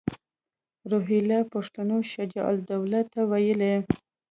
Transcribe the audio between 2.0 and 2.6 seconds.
شجاع